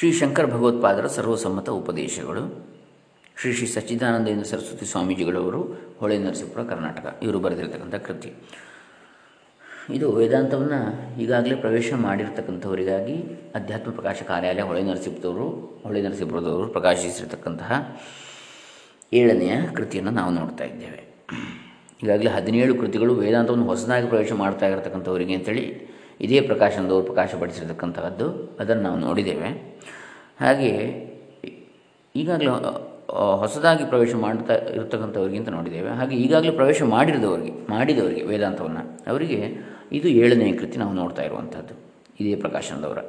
[0.00, 2.66] ಶ್ರೀ ಶಂಕರ ಭಗವತ್ಪಾದರ ಸರ್ವಸಮ್ಮತ ಉಪದೇಶಗಳು,
[3.40, 8.32] ಶ್ರೀ ಶ್ರೀ ಸಚ್ಚಿದಾನಂದೇಂದ್ರ ಸರಸ್ವತಿ ಸ್ವಾಮೀಜಿಗಳವರು, ಹೊಳೆ ನರಸೀಪುರ, ಕರ್ನಾಟಕ, ಇವರು ಬರೆದಿರತಕ್ಕಂಥ ಕೃತಿ.
[9.94, 13.14] ಇದು ವೇದಾಂತವನ್ನು ಈಗಾಗಲೇ ಪ್ರವೇಶ ಮಾಡಿರ್ತಕ್ಕಂಥವರಿಗಾಗಿ
[13.54, 15.48] ಅಧ್ಯಾತ್ಮ ಪ್ರಕಾಶ ಕಾರ್ಯಾಲಯ ಹೊಳೆ ನರಸೀಪುರದವರು
[15.82, 18.00] ಹೊಳೆ ನರಸೀಪುರದವರು ಪ್ರಕಾಶಿಸಿರ್ತಕ್ಕಂತಹ
[19.12, 21.24] ಏಳನೆಯ ಕೃತಿಯನ್ನು ನಾವು ನೋಡ್ತಾ ಇದ್ದೇವೆ.
[22.02, 25.89] ಈಗಾಗಲೇ ಹದಿನೇಳು ಕೃತಿಗಳು ವೇದಾಂತವನ್ನು ಹೊಸದಾಗಿ ಪ್ರವೇಶ ಮಾಡ್ತಾ ಇರತಕ್ಕಂಥವರಿಗೆ ಅಂತೇಳಿ
[26.24, 28.26] ಇದೇ ಪ್ರಕಾಶನದವರು ಪ್ರಕಾಶಪಡಿಸಿರ್ತಕ್ಕಂಥದ್ದು
[28.60, 29.50] ಅದನ್ನು ನಾವು ನೋಡಿದ್ದೇವೆ.
[30.40, 30.84] ಹಾಗೆಯೇ
[32.14, 32.50] ಈಗಾಗಲೇ
[33.42, 35.90] ಹೊಸದಾಗಿ ಪ್ರವೇಶ ಮಾಡ್ತಾ ಇರತಕ್ಕಂಥವ್ರಿಗಿಂತ ನೋಡಿದ್ದೇವೆ.
[35.90, 39.40] ಹಾಗೆ ಈಗಾಗಲೇ ಪ್ರವೇಶ ಮಾಡಿರಿದವರಿಗೆ, ಮಾಡಿದವರಿಗೆ ವೇದಾಂತವನ್ನು, ಅವರಿಗೆ
[39.98, 41.74] ಇದು ಏಳನೇ ಕೃತಿ ನಾವು ನೋಡ್ತಾ ಇರುವಂಥದ್ದು
[42.20, 43.00] ಇದೇ ಪ್ರಕಾಶನದವರ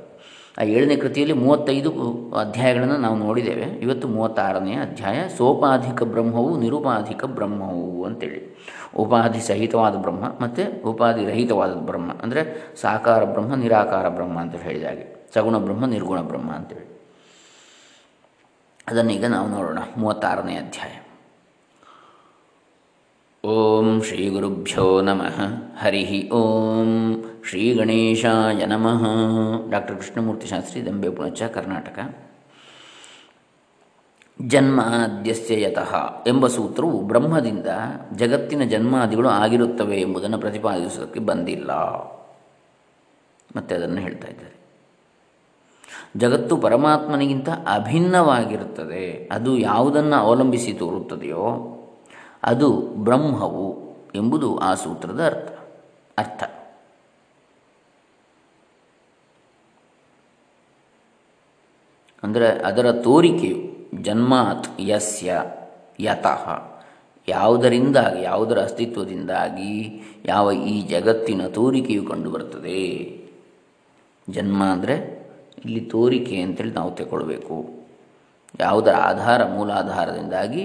[0.58, 1.90] ಆ ಏಳನೇ ಕೃತಿಯಲ್ಲಿ ಮೂವತ್ತೈದು
[2.36, 3.62] ಅಧ್ಯಾಯಗಳನ್ನು ನಾವು ನೋಡಿದ್ದೇವೆ.
[3.62, 5.28] ಇವತ್ತು ಮೂವತ್ತಾರನೆಯ ಅಧ್ಯಾಯ.
[5.38, 8.58] ಸೋಪಾಧಿಕ ಬ್ರಹ್ಮವು ನಿರುಪಾಧಿಕ ಬ್ರಹ್ಮವು ಅಂತೇಳಿ.
[8.96, 15.30] ಉಪಾಧಿ ಸಹಿತವಾದ ಬ್ರಹ್ಮ ಮತ್ತು ಉಪಾಧಿ ರಹಿತವಾದ ಬ್ರಹ್ಮ ಅಂದರೆ ಸಾಕಾರ ಬ್ರಹ್ಮ, ನಿರಾಕಾರ ಬ್ರಹ್ಮ ಅಂತ ಹೇಳಿದ ಹಾಗೆ.
[15.34, 16.92] ಸಗುಣ ಬ್ರಹ್ಮ, ನಿರ್ಗುಣ ಬ್ರಹ್ಮ ಅಂತೇಳಿ.
[18.88, 19.80] ಅದನ್ನೀಗ ನಾವು ನೋಡೋಣ.
[19.98, 21.06] ಮೂವತ್ತಾರನೇ ಅಧ್ಯಾಯ.
[23.48, 25.42] ಓಂ ಶ್ರೀ ಗುರುಭ್ಯೋ ನಮಃ.
[25.80, 27.31] ಹರಿ ಓಂ.
[27.50, 29.06] ಶ್ರೀ ಗಣೇಶಾಯ ನಮಃ.
[29.72, 32.16] ಡಾಕ್ಟರ್ ಕೃಷ್ಣಮೂರ್ತಿ ಶಾಸ್ತ್ರಿ, ದಂಬೆ ಪುಣಚ, ಕರ್ನಾಟಕ.
[34.42, 35.96] ಜನ್ಮಾದ್ಯಸ್ಯ ಯತಃ
[36.28, 37.66] ಎಂಬ ಸೂತ್ರವು ಬ್ರಹ್ಮದಿಂದ
[38.16, 41.72] ಜಗತ್ತಿನ ಜನ್ಮಾದಿಗಳು ಆಗಿರುತ್ತವೆ ಎಂಬುದನ್ನು ಪ್ರತಿಪಾದಿಸೋದಕ್ಕೆ ಬಂದಿಲ್ಲ.
[43.56, 44.62] ಮತ್ತೆ ಅದನ್ನು ಹೇಳ್ತಾ ಇದ್ದಾರೆ.
[46.18, 49.30] ಜಗತ್ತು ಪರಮಾತ್ಮನಿಗಿಂತ ಅಭಿನ್ನವಾಗಿರುತ್ತದೆ.
[49.32, 51.68] ಅದು ಯಾವುದನ್ನು ಅವಲಂಬಿಸಿ ತೋರುತ್ತದೆಯೋ
[52.44, 53.80] ಅದು ಬ್ರಹ್ಮವು
[54.16, 55.60] ಎಂಬುದು ಆ ಸೂತ್ರದ ಅರ್ಥ.
[56.18, 56.51] ಅರ್ಥ.
[62.24, 63.60] ಅಂದರೆ ಅದರ ತೋರಿಕೆಯು
[64.02, 65.42] ಜನ್ಮಾತ್ ಯಸ್ಯ
[66.00, 66.44] ಯತಃ.
[67.28, 72.82] ಯಾವುದರಿಂದಾಗಿ, ಯಾವುದರ ಅಸ್ತಿತ್ವದಿಂದಾಗಿ, ಯಾವ ಈ ಜಗತ್ತಿನ ತೋರಿಕೆಯು ಕಂಡುಬರುತ್ತದೆ
[74.30, 74.96] ಜನ್ಮ ಅಂದರೆ
[75.66, 77.70] ಇಲ್ಲಿ ತೋರಿಕೆ ಅಂತೇಳಿ ನಾವು ತಗೊಳ್ಬೇಕು
[78.60, 80.64] ಯಾವುದರ ಆಧಾರ, ಮೂಲಾಧಾರದಿಂದಾಗಿ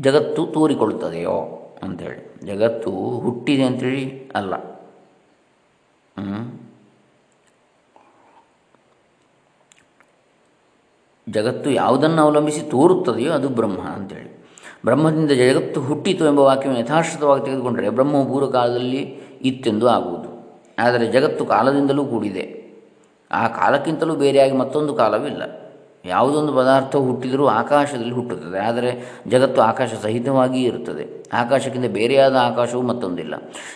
[0.00, 1.38] ಜಗತ್ತು ತೋರಿಕೊಳ್ಳುತ್ತದೆಯೋ
[1.82, 4.54] ಅಂಥೇಳಿ ಜಗತ್ತು ಹುಟ್ಟಿದೆ ಅಂಥೇಳಿ ಅಲ್ಲ.
[11.28, 14.44] ಜಗತ್ತು ಯಾವುದನ್ನು ಅವಲಂಬಿಸಿ ತೋರುತ್ತದೆಯೋ ಅದು ಬ್ರಹ್ಮ ಅಂತೇಳಿ.
[14.84, 18.98] ಬ್ರಹ್ಮದಿಂದ ಜಗತ್ತು ಹುಟ್ಟಿತು ಎಂಬ ವಾಕ್ಯವನ್ನು ಯಥಾಶ್ರಿತವಾಗಿ ತೆಗೆದುಕೊಂಡರೆ ಬ್ರಹ್ಮವು ಪೂರ್ವಕಾಲದಲ್ಲಿ
[19.42, 20.34] ಇತ್ತೆಂದು ಆಗುವುದು.
[20.78, 22.64] ಆದರೆ ಜಗತ್ತು ಕಾಲದಿಂದಲೂ ಕೂಡಿದೆ.
[23.32, 25.42] ಆ ಕಾಲಕ್ಕಿಂತಲೂ ಬೇರೆಯಾಗಿ ಮತ್ತೊಂದು ಕಾಲವಿಲ್ಲ
[26.06, 28.58] ಯಾವುದೊಂದು ಪದಾರ್ಥವು ಹುಟ್ಟಿದರೂ ಆಕಾಶದಲ್ಲಿ ಹುಟ್ಟುತ್ತದೆ.
[28.58, 31.22] ಆದರೆ ಜಗತ್ತು ಆಕಾಶ ಸಹಿತವಾಗಿ ಇರುತ್ತದೆ.
[31.32, 33.34] ಆಕಾಶಕ್ಕಿಂತ ಬೇರೆಯಾದ ಆಕಾಶವು ಮತ್ತೊಂದಿಲ್ಲ.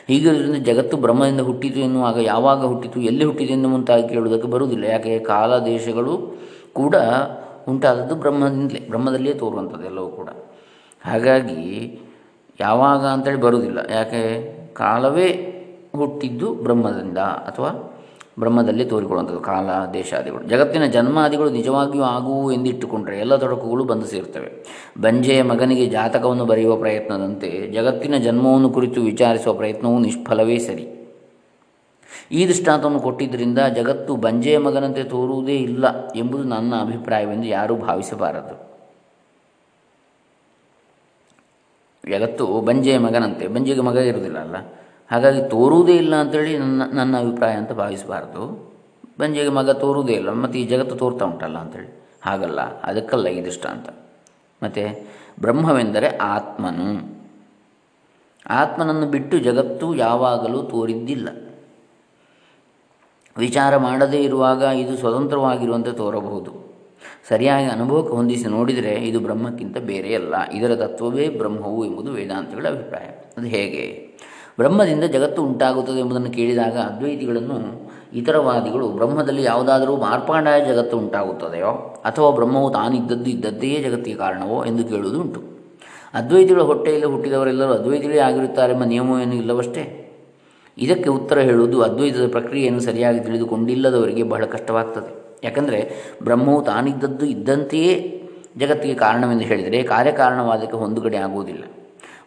[0.08, 4.84] ಹೀಗಿರೋದ್ರಿಂದ ಜಗತ್ತು ಬ್ರಹ್ಮದಿಂದ ಹುಟ್ಟಿತು ಎನ್ನುವಾಗ ಯಾವಾಗ ಹುಟ್ಟಿತು, ಎಲ್ಲಿ ಹುಟ್ಟಿದೆ ಎಂದು ಮುಂತಾಗಿ ಕೇಳುವುದಕ್ಕೆ ಬರುವುದಿಲ್ಲ.
[4.84, 5.18] ಯಾಕೆ?
[5.18, 6.48] ಕಾಲ ದೇಶಗಳು
[6.78, 6.96] ಕೂಡ
[7.68, 10.28] ಉಂಟಾದದ್ದು ಬ್ರಹ್ಮದಿಂದಲೇ, ಬ್ರಹ್ಮದಲ್ಲಿಯೇ ತೋರುವಂಥದ್ದು ಎಲ್ಲವೂ ಕೂಡ.
[11.04, 11.56] ಹಾಗಾಗಿ
[12.60, 13.78] ಯಾವಾಗ ಅಂತೇಳಿ ಬರುವುದಿಲ್ಲ.
[13.90, 14.22] ಯಾಕೆ?
[14.72, 15.28] ಕಾಲವೇ
[15.96, 17.70] ಹುಟ್ಟಿದ್ದು ಬ್ರಹ್ಮದಿಂದ ಅಥವಾ
[18.38, 24.50] ಬ್ರಹ್ಮದಲ್ಲಿ ತೋರಿಕೊಳ್ಳುವಂಥದ್ದು, ಕಾಲ ದೇಶಾದಿಗಳು ಜಗತ್ತಿನ ಜನ್ಮಾದಿಗಳು ನಿಜವಾಗಿಯೂ ಆಗುವು ಎಂದಿಟ್ಟುಕೊಂಡರೆ ಎಲ್ಲ ತೊಡಕುಗಳು ಬಂದು ಸೇರ್ತವೆ.
[25.02, 30.86] ಬಂಜೆಯ ಮಗನಿಗೆ ಜಾತಕವನ್ನು ಬರೆಯುವ ಪ್ರಯತ್ನದಂತೆ ಜಗತ್ತಿನ ಜನ್ಮವನ್ನು ಕುರಿತು ವಿಚಾರಿಸುವ ಪ್ರಯತ್ನವೂ ನಿಷ್ಫಲವೇ ಸರಿ.
[32.30, 38.68] ಈ ದೃಷ್ಟಾಂತವನ್ನು ಕೊಟ್ಟಿದ್ದರಿಂದ ಜಗತ್ತು ಬಂಜೆಯ ಮಗನಂತೆ ತೋರುವುದೇ ಇಲ್ಲ ಎಂಬುದು ನನ್ನ ಅಭಿಪ್ರಾಯವೆಂದು ಯಾರೂ ಭಾವಿಸಬಾರದು.
[42.08, 44.56] ಜಗತ್ತು ಬಂಜೆಯ ಮಗನಂತೆ, ಬಂಜೆಗೆ ಮಗ ಇರುವುದಿಲ್ಲ ಅಲ್ಲ?
[45.10, 48.72] ಹಾಗಾಗಿ ತೋರುವುದೇ ಇಲ್ಲ ಅಂತೇಳಿ ನನ್ನ ನನ್ನ ಅಭಿಪ್ರಾಯ ಅಂತ ಭಾವಿಸಬಾರದು.
[49.20, 52.06] ಬಂಜೆಗೆ ಮಗ ತೋರುವುದೇ ಇಲ್ಲ, ಮತ್ತು ಈ ಜಗತ್ತು ತೋರ್ತಾ ಉಂಟಲ್ಲ ಅಂತೇಳಿ.
[52.22, 53.88] ಹಾಗಲ್ಲ, ಅದಕ್ಕಲ್ಲ ಈ ದೃಷ್ಟಾಂತ.
[54.62, 55.08] ಮತ್ತು
[55.40, 57.18] ಬ್ರಹ್ಮವೆಂದರೆ ಆತ್ಮನು.
[58.50, 61.47] ಆತ್ಮನನ್ನು ಬಿಟ್ಟು ಜಗತ್ತು ಯಾವಾಗಲೂ ತೋರಿದ್ದಿಲ್ಲ.
[63.38, 66.68] ವಿಚಾರ ಮಾಡದೇ ಇರುವಾಗ ಇದು ಸ್ವತಂತ್ರವಾಗಿರುವಂತೆ ತೋರಬಹುದು.
[67.28, 70.34] ಸರಿಯಾಗಿ ಅನುಭವಕ್ಕೆ ಹೊಂದಿಸಿ ನೋಡಿದರೆ ಇದು ಬ್ರಹ್ಮಕ್ಕಿಂತ ಬೇರೆಯಲ್ಲ.
[70.52, 73.04] ಇದರ ತತ್ವವೇ ಬ್ರಹ್ಮವು ಎಂಬುದು ವೇದಾಂತಗಳ ಅಭಿಪ್ರಾಯ.
[73.38, 74.08] ಅದು ಹೇಗೆ?
[74.58, 83.30] ಬ್ರಹ್ಮದಿಂದ ಜಗತ್ತು ಉಂಟಾಗುತ್ತದೆ ಎಂಬುದನ್ನು ಕೇಳಿದಾಗ ಅದ್ವೈತಿಗಳನ್ನು, ಇತರವಾದಿಗಳು ಬ್ರಹ್ಮದಲ್ಲಿ ಯಾವುದಾದರೂ ಮಾರ್ಪಾಂಡಾಯ ಜಗತ್ತು ಉಂಟಾಗುತ್ತದೆಯೋ, ಅಥವಾ ಬ್ರಹ್ಮವು ತಾನಿದ್ದದ್ದು
[83.30, 85.42] ಇದ್ದದ್ದೇ ಜಗತ್ತಿಗೆ ಕಾರಣವೋ ಎಂದು ಕೇಳುವುದು ಉಂಟು
[86.14, 90.07] ಅದ್ವೈತಿಗಳ ಹೊಟ್ಟೆಯಲ್ಲಿ ಹುಟ್ಟಿದವರೆಲ್ಲರೂ ಅದ್ವೈತಿಗಳೇ ಆಗಿರುತ್ತಾರೆಂಬ ನಿಯಮವೇನೂ ಇಲ್ಲವಷ್ಟೇ?
[90.78, 95.40] ಇದಕ್ಕೆ ಉತ್ತರ ಹೇಳುವುದು ಅದ್ವೈತದ ಪ್ರಕ್ರಿಯೆಯನ್ನು ಸರಿಯಾಗಿ ತಿಳಿದುಕೊಂಡಿಲ್ಲದವರಿಗೆ ಬಹಳ ಕಷ್ಟವಾಗ್ತದೆ.
[95.44, 98.24] ಯಾಕಂದರೆ ಬ್ರಹ್ಮವು ತಾನಿದ್ದದ್ದು ಇದ್ದಂತೆಯೇ
[98.56, 101.64] ಜಗತ್ತಿಗೆ ಕಾರಣವೆಂದು ಹೇಳಿದರೆ ಕಾರ್ಯಕಾರಣವಾದಕ್ಕೆ ಹೊಂದುಗಡೆ ಆಗುವುದಿಲ್ಲ.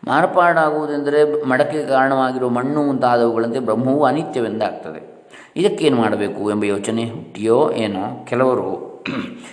[0.07, 5.25] ಮಾರ್ಪಾಡಾಗುವುದೆಂದರೆ ಮಡಕೆಗೆ ಕಾರಣವಾಗಿರುವ ಮಣ್ಣು ಮುಂತಾದವುಗಳಂತೆ ಬ್ರಹ್ಮವು ಅನಿತ್ಯವೆಂದಾಗ್ತದೆ.
[5.55, 8.91] ಇದಕ್ಕೇನು ಮಾಡಬೇಕು ಎಂಬ ಯೋಚನೆ ಹುಟ್ಟಿಯೋ ಏನೋ ಕೆಲವರು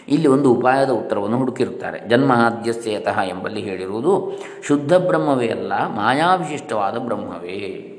[0.08, 2.08] ಇಲ್ಲಿ ಒಂದು ಉಪಾಯದ ಉತ್ತರವನ್ನು ಹುಡುಕಿರುತ್ತಾರೆ.
[2.08, 7.94] ಜನ್ಮಾದ್ಯಸ್ಯತಃ ಎಂಬಲ್ಲಿ ಹೇಳಿರುವುದು ಶುದ್ಧ ಬ್ರಹ್ಮವೇ ಅಲ್ಲ, ಮಾಯಾವಿಶಿಷ್ಟವಾದ ಬ್ರಹ್ಮವೇ.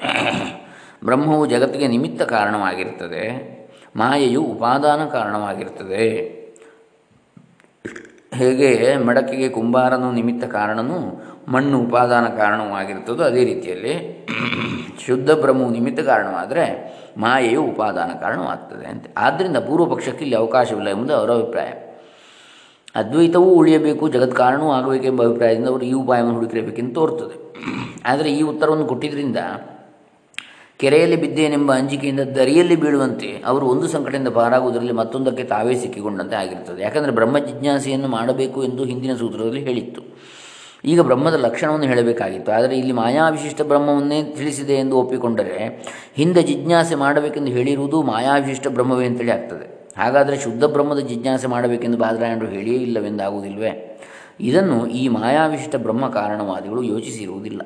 [1.04, 3.24] ಬ್ರಹ್ಮವು ಜಗತ್ತಿಗೆ ನಿಮಿತ್ತ ಕಾರಣವಾಗಿರುತ್ತದೆ.
[3.96, 6.06] ಮಾಯೆಯು ಉಪಾದಾನ ಕಾರಣವಾಗಿರುತ್ತದೆ.
[8.34, 8.96] ಹೇಗೆ?
[8.96, 10.98] ಮಡಕೆಗೆ ಕುಂಬಾರನು ನಿಮಿತ್ತ ಕಾರಣನು,
[11.48, 14.26] ಮಣ್ಣು ಉಪಾದಾನ ಕಾರಣವಾಗಿರುತ್ತದೋ ಅದೇ ರೀತಿಯಲ್ಲಿ
[15.06, 16.64] ಶುದ್ಧ ಬ್ರಹ್ಮವು ನಿಮಿತ್ತ ಕಾರಣವಾದರೆ
[17.16, 19.06] ಮಾಯೆಯು ಉಪಾದಾನ ಕಾರಣವಾಗ್ತದೆ ಅಂತ.
[19.16, 21.70] ಆದ್ದರಿಂದ ಪೂರ್ವಪಕ್ಷಕ್ಕೆ ಇಲ್ಲಿ ಅವಕಾಶವಿಲ್ಲ ಎಂಬುದು ಅವರ ಅಭಿಪ್ರಾಯ.
[22.94, 27.36] ಅದ್ವೈತವೂ ಉಳಿಯಬೇಕು ಜಗತ್ ಕಾರಣವೂ ಆಗಬೇಕೆಂಬ ಅಭಿಪ್ರಾಯದಿಂದ ಅವರು ಈ ಉಪಾಯವನ್ನು ಹುಡುಕಿರಬೇಕೆಂದು ತೋರ್ತದೆ.
[28.06, 29.36] ಆದರೆ ಈ ಉತ್ತರವನ್ನು ಕೊಟ್ಟಿದ್ದರಿಂದ
[30.80, 36.82] ಕೆರೆಯಲ್ಲಿ ಬಿದ್ದೇನೆಂಬ ಅಂಜಿಕೆಯಿಂದ ದರಿಯಲ್ಲಿ ಬೀಳುವಂತೆ ಅವರು ಒಂದು ಸಂಕಟದಿಂದ ಪಾರಾಗುವುದರಲ್ಲಿ ಮತ್ತೊಂದಕ್ಕೆ ತಾವೇ ಸಿಕ್ಕಿಕೊಂಡಂತೆ ಆಗಿರುತ್ತದೆ.
[36.82, 40.02] ಯಾಕಂದರೆ ಬ್ರಹ್ಮ ಜಿಜ್ಞಾಸೆಯನ್ನು ಮಾಡಬೇಕು ಎಂದು ಹಿಂದಿನ ಸೂತ್ರದಲ್ಲಿ ಹೇಳಿತ್ತು.
[40.84, 42.52] ಈಗ ಬ್ರಹ್ಮದ ಲಕ್ಷಣವನ್ನು ಹೇಳಬೇಕಾಗಿತ್ತು.
[42.52, 45.84] ಆದರೆ ಇಲ್ಲಿ ಮಾಯಾವಿಶಿಷ್ಟ ಬ್ರಹ್ಮವನ್ನೇ ತಿಳಿಸಿದೆ ಎಂದು ಒಪ್ಪಿಕೊಂಡರೆ
[46.14, 49.88] ಹಿಂದೆ ಜಿಜ್ಞಾಸೆ ಮಾಡಬೇಕೆಂದು ಹೇಳಿರುವುದು ಮಾಯಾವಿಶಿಷ್ಟ ಬ್ರಹ್ಮವೇ ಅಂತೇಳಿ ಆಗ್ತದೆ.
[49.98, 54.00] ಹಾಗಾದರೆ ಶುದ್ಧ ಬ್ರಹ್ಮದ ಜಿಜ್ಞಾಸೆ ಮಾಡಬೇಕೆಂದು ಬಾದರಾಯಣರು ಹೇಳಿಯೇ ಇಲ್ಲವೆಂದಾಗುವುದಿಲ್ವೇ?
[54.40, 57.60] ಇದನ್ನು ಈ ಮಾಯಾವಿಶಿಷ್ಟ ಬ್ರಹ್ಮ ಕಾರಣವಾದಿಗಳು ಯೋಚಿಸಿರುವುದಿಲ್ಲ.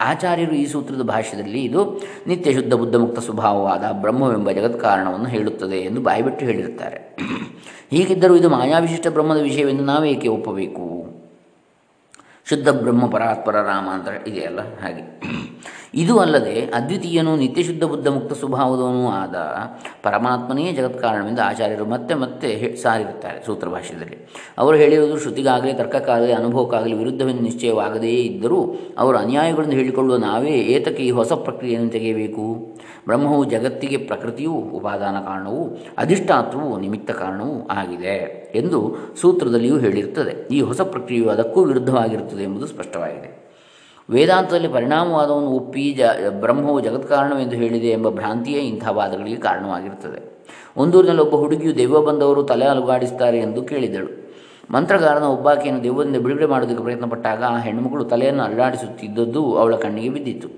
[0.00, 6.00] ಆಚಾರ್ಯರು ಈ ಸೂತ್ರದ ಭಾಷ್ಯದಲ್ಲಿ ಇದು ನಿತ್ಯ ಶುದ್ಧ ಬುದ್ಧ ಮುಕ್ತ ಸ್ವಭಾವವಾದ ಬ್ರಹ್ಮವೆಂಬ ಜಗತ್ ಕಾರಣವನ್ನು ಹೇಳುತ್ತದೆ ಎಂದು
[6.00, 7.16] ಬಾಯಿಬಿಟ್ಟು ಹೇಳಿರುತ್ತಾರೆ.
[7.90, 11.06] ಹೀಗಿದ್ದರೂ ಇದು ಮಾಯಾವಿಶಿಷ್ಟ ಬ್ರಹ್ಮದ ವಿಷಯವೆಂದು ನಾವೇಕೆ ಒಪ್ಪಬೇಕು?
[12.48, 15.20] ಶುದ್ಧ ಬ್ರಹ್ಮ ಪರಾತ್ಪರ ರಾಮ ಅಂತ ಇದೆಯಲ್ಲ ಹಾಗೆ.
[15.96, 19.34] ಇದು ಅಲ್ಲದೆ ಅದ್ವಿತೀಯನು ನಿತ್ಯಶುದ್ಧ ಬುದ್ಧ ಮುಕ್ತ ಸ್ವಭಾವದವನೂ ಆದ
[20.02, 24.28] ಪರಮಾತ್ಮನೇ ಜಗತ್ ಕಾರಣವೆಂದು ಆಚಾರ್ಯರು ಮತ್ತೆ ಮತ್ತೆ ಸಾರಿರುತ್ತಾರೆ ಸೂತ್ರ ಭಾಷ್ಯದಲ್ಲಿ.
[24.58, 31.32] ಅವರು ಹೇಳಿರುವುದು ಶ್ರುತಿಗಾಗಲಿ, ತರ್ಕಕ್ಕಾಗಲಿ, ಅನುಭವಕ್ಕಾಗಲಿ ವಿರುದ್ಧವೆಂದು ನಿಶ್ಚಯವಾಗದೇ ಇದ್ದರೂ ಅವರು ಅನ್ಯಾಯಗಳನ್ನು ಹೇಳಿಕೊಳ್ಳುವ ನಾವೇ ಏತಕ್ಕೆ ಈ ಹೊಸ
[31.32, 32.76] ಪ್ರಕ್ರಿಯೆಯನ್ನು ತೆಗೆಯಬೇಕು?
[33.06, 40.54] ಬ್ರಹ್ಮವು ಜಗತ್ತಿಗೆ ಪ್ರಕೃತಿಯು, ಉಪಾದಾನ ಕಾರಣವೂ ಅಧಿಷ್ಠಾತ್ವವು ನಿಮಿತ್ತ ಕಾರಣವೂ ಆಗಿದೆ ಎಂದು ಸೂತ್ರದಲ್ಲಿಯೂ ಹೇಳಿರುತ್ತದೆ.
[40.54, 43.45] ಈ ಹೊಸ ಪ್ರಕ್ರಿಯೆಯು ಅದಕ್ಕೂ ವಿರುದ್ಧವಾಗಿರುತ್ತದೆ ಎಂಬುದು ಸ್ಪಷ್ಟವಾಗಿದೆ.
[44.10, 46.02] ವೇದಾಂತದಲ್ಲಿ ಪರಿಣಾಮವಾದವನ್ನು ಒಪ್ಪಿ ಜ,
[46.40, 50.20] ಬ್ರಹ್ಮವು ಜಗತ್ಕಾರಣವೆಂದು ಹೇಳಿದೆ ಎಂಬ ಭ್ರಾಂತಿಯೇ ಇಂಥ ವಾದಗಳಿಗೆ ಕಾರಣವಾಗಿರುತ್ತದೆ
[50.76, 54.10] ಒಂದೂರಿನಲ್ಲಿ ಒಬ್ಬ ಹುಡುಗಿಯು ದೆವ್ವ ಬಂದವರು ತಲೆ ಅಲುಗಾಡಿಸುತ್ತಾರೆ ಎಂದು ಕೇಳಿದಳು.
[54.70, 60.48] ಮಂತ್ರಗಾರನ ಒಬ್ಬಾಕೆಯನ್ನು ದೆವ್ವದಿಂದ ಬಿಡುಗಡೆ ಮಾಡೋದಕ್ಕೆ ಪ್ರಯತ್ನಪಟ್ಟಾಗ ಆ ಹೆಣ್ಣುಮಗಳು ತಲೆಯನ್ನು ಅಲ್ಲಾಡಿಸುತ್ತಿದ್ದದ್ದು ಅವಳ ಕಣ್ಣಿಗೆ ಬಿದ್ದಿತ್ತು.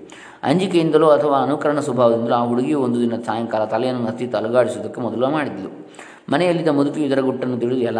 [0.43, 5.71] ಅಂಜಿಕೆಯಿಂದಲೋ ಅಥವಾ ಅನುಕರಣ ಸ್ವಭಾವದಿಂದಲೋ ಆ ಹುಡುಗಿಯು ಒಂದು ದಿನ ಸಾಯಂಕಾಲ ತಲೆಯನ್ನು ಹತ್ತಿ ತಲುಗಾಡಿಸುವುದಕ್ಕೆ ಮೊದಲು ಮಾಡಿದ್ದಳು
[6.31, 7.97] ಮನೆಯಲ್ಲಿದ್ದ ಮುದುಕಿ ಇದರ ಗುಟ್ಟನ್ನು ತಿಳಿದು ಎಲ್ಲ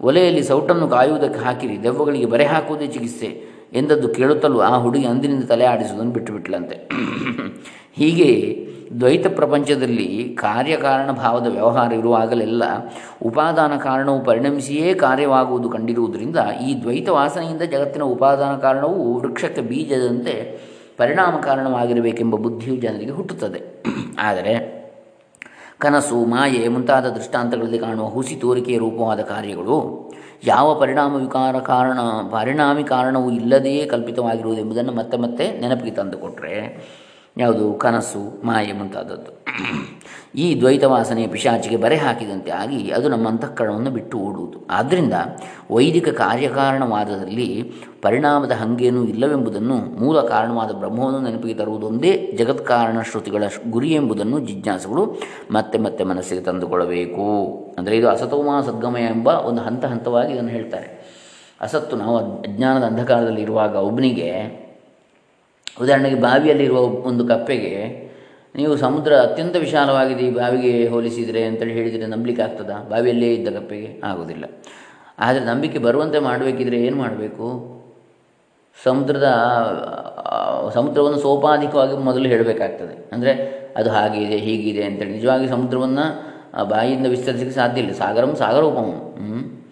[0.00, 3.53] ಒಲೆಯಲ್ಲಿ ಸೌಟನ್ನು ಕಾಯುವುದಕ್ಕೆ ಹಾಕಿರಿ, ದೆವ್ವಗಳಿಗೆ ಬರೆ ಹಾಕುವುದೇ ಚಿಕಿತ್ಸೆ.
[3.74, 6.76] ಎಂದದ್ದು ಕೇಳುತ್ತಲೂ ಆ ಹುಡುಗಿ ಅಂದಿನಿಂದ ತಲೆ ಆಡಿಸುವುದನ್ನು ಬಿಟ್ಟುಬಿಟ್ಲಂತೆ.
[7.92, 8.30] ಹೀಗೆ
[9.00, 12.62] ದ್ವೈತ ಪ್ರಪಂಚದಲ್ಲಿ ಕಾರ್ಯಕಾರಣ ಭಾವದ ವ್ಯವಹಾರ ಇರುವಾಗಲೆಲ್ಲ
[13.22, 16.36] ಉಪಾದಾನ ಕಾರಣವು ಪರಿಣಮಿಸಿಯೇ ಕಾರ್ಯವಾಗುವುದು ಕಂಡಿರುವುದರಿಂದ
[16.68, 20.34] ಈ ದ್ವೈತ ವಾಸನೆಯಿಂದ ಜಗತ್ತಿನ ಉಪಾದಾನ ಕಾರಣವು ವೃಕ್ಷಕ್ಕೆ ಬೀಜದಂತೆ
[20.96, 23.84] ಪರಿಣಾಮ ಕಾರಣವಾಗಿರಬೇಕೆಂಬ ಬುದ್ಧಿಯು ಜನರಿಗೆ ಹುಟ್ಟುತ್ತದೆ.
[24.18, 24.84] ಆದರೆ
[25.78, 30.10] ಕನಸು, ಮಾಯೆ ಮುಂತಾದ ದೃಷ್ಟಾಂತಗಳಲ್ಲಿ ಕಾಣುವ ಹುಸಿ ತೋರಿಕೆಯ ರೂಪವಾದ ಕಾರ್ಯಗಳು
[30.42, 31.98] ಯಾವ ಪರಿಣಾಮ ವಿಕಾರ ಕಾರಣ
[32.30, 36.54] ಪರಿಣಾಮಿ ಕಾರಣವು ಇಲ್ಲದೆಯೇ ಕಲ್ಪಿತವಾಗಿರುವುದೆಂಬುದನ್ನು ಮತ್ತೆ ಮತ್ತೆ ನೆನಪಿಗೆ ತಂದುಕೊಟ್ರೆ
[37.36, 37.72] ಯಾವುದು?
[37.72, 39.44] ಕನಸು, ಮಾಯೆ ಮುಂತಾದದ್ದು.
[40.34, 44.66] ಈ ದ್ವೈತ ವಾಸನೆಯ ಪಿಶಾಚಿಗೆ ಬರೆ ಹಾಕಿದಂತೆ ಆಗಿ ಅದು ನಮ್ಮ ಅಂತಃಕರಣವನ್ನು ಬಿಟ್ಟು ಓಡುವುದು.
[44.70, 45.12] ಆದ್ದರಿಂದ
[45.70, 47.72] ವೈದಿಕ ಕಾರ್ಯಕಾರಣವಾದದಲ್ಲಿ
[48.02, 55.16] ಪರಿಣಾಮದ ಹಂಗೇನೂ ಇಲ್ಲವೆಂಬುದನ್ನು ಮೂಲ ಕಾರಣವಾದ ಬ್ರಹ್ಮವನ್ನು ನೆನಪಿಗೆ ತರುವುದೊಂದೇ ಜಗತ್ಕಾರಣ ಶ್ರುತಿಗಳ ಗುರಿ ಎಂಬುದನ್ನು ಜಿಜ್ಞಾಸುಗಳು
[55.50, 57.48] ಮತ್ತೆ ಮತ್ತೆ ಮನಸ್ಸಿಗೆ ತಂದುಕೊಳ್ಳಬೇಕು.
[57.78, 61.04] ಅಂದರೆ ಇದು ಅಸತೋಮ ಸದ್ಗಮಯ ಎಂಬ ಒಂದು ಹಂತ ಹಂತವಾಗಿ ಇದನ್ನು ಹೇಳ್ತಾರೆ.
[61.60, 64.63] ಅಸತ್ತು ನಾವು ಅಜ್ಞಾನದ ಅಂಧಕಾರದಲ್ಲಿ ಇರುವಾಗ ಒಬ್ಬನಿಗೆ
[65.80, 68.04] ಉದಾಹರಣೆಗೆ ಬಾವಿಯಲ್ಲಿರುವ ಒಂದು ಕಪ್ಪೆಗೆ
[68.56, 72.86] ನೀವು ಸಮುದ್ರ ಅತ್ಯಂತ ವಿಶಾಲವಾಗಿದೆ ಈ ಬಾವಿಗೆ ಹೋಲಿಸಿದರೆ ಅಂತೇಳಿ ಹೇಳಿದರೆ ನಂಬಲಿಕ್ಕೆ ಆಗ್ತದಾ?
[72.90, 74.44] ಬಾವಿಯಲ್ಲೇ ಇದ್ದ ಕಪ್ಪೆಗೆ ಆಗೋದಿಲ್ಲ.
[75.18, 77.46] ಆದರೆ ನಂಬಿಕೆ ಬರುವಂತೆ ಮಾಡಬೇಕಿದ್ರೆ ಏನು ಮಾಡಬೇಕು?
[78.84, 79.28] ಸಮುದ್ರದ
[80.74, 83.10] ಸಮುದ್ರವನ್ನು ಸೋಪಾಧಿಕವಾಗಿ ಮೊದಲು ಹೇಳಬೇಕಾಗ್ತದೆ.
[83.12, 83.32] ಅಂದರೆ
[83.76, 85.12] ಅದು ಹಾಗಿದೆ ಹೀಗಿದೆ ಅಂತೇಳಿ.
[85.12, 86.34] ನಿಜವಾಗಿ ಸಮುದ್ರವನ್ನು
[86.68, 87.92] ಬಾಯಿಯಿಂದ ವಿಸ್ತರಿಸಲಿಕ್ಕೆ ಸಾಧ್ಯ ಇಲ್ಲ.
[87.92, 89.63] ಸಾಗರಂ ಸಾಗರೋಪಮಂ.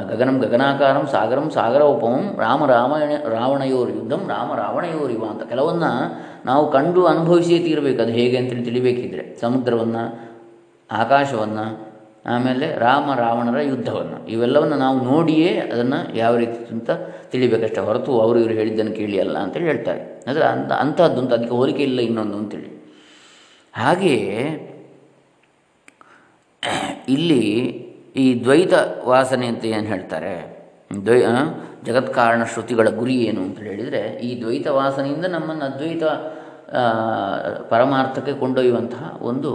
[0.00, 5.84] ಗಗನಂ ಗಗನಾಕಾರಂ ಸಾಗರಂ ಸಾಗರ ಉಪಮಂ ರಾಮ ರಾಮಾಯಣ ರಾವಣಯೋರ್ ಯುದ್ಧಂ ರಾಮ ರಾವಣಯೋರಿವ ಅಂತ ಕೆಲವನ್ನ
[6.44, 8.02] ನಾವು ಕಂಡು ಅನುಭವಿಸಿಯೇ ತೀರಬೇಕು.
[8.02, 9.36] ಅದು ಹೇಗೆ ಅಂತೇಳಿ ತಿಳಿಬೇಕಿದ್ರೆ.
[9.40, 10.32] ಸಮುದ್ರವನ್ನು,
[10.90, 11.92] ಆಕಾಶವನ್ನು,
[12.26, 14.28] ಆಮೇಲೆ ರಾಮ ರಾವಣರ ಯುದ್ಧವನ್ನು.
[14.28, 16.90] ಇವೆಲ್ಲವನ್ನು ನಾವು ನೋಡಿಯೇ ಅದನ್ನು ಯಾವ ರೀತಿ ಅಂತ
[17.30, 20.00] ತಿಳಿಬೇಕಷ್ಟೇ ಹೊರತು ಅವರು ಇವರು ಹೇಳಿದ್ದನ್ನು ಕೇಳಿ ಅಲ್ಲ ಅಂತೇಳಿ ಹೇಳ್ತಾರೆ.
[20.26, 22.70] ಅಂದರೆ ಅಂತ ಅಂಥದ್ದು ಅಂತ ಅದಕ್ಕೆ ಹೋಲಿಕೆ ಇಲ್ಲ ಇನ್ನೊಂದು ಅಂತೇಳಿ
[23.72, 24.68] ಹಾಗೆಯೇ
[27.08, 27.42] ಇಲ್ಲಿ
[28.16, 30.34] ಈ ದ್ವೈತ ವಾಸನೆ ಅಂತ ಏನು ಹೇಳ್ತಾರೆ?
[31.06, 31.20] ದ್ವೈ
[31.86, 36.04] ಜಗತ್ಕಾರಣ ಶ್ರುತಿಗಳ ಗುರಿ ಏನು ಅಂತ ಹೇಳಿದರೆ, ಈ ದ್ವೈತ ವಾಸನೆಯಿಂದ ನಮ್ಮನ್ನು ಅದ್ವೈತ
[37.68, 39.50] ಪರಮಾರ್ಥಕ್ಕೆ ಕೊಂಡೊಯ್ಯುವಂತಹ ಒಂದು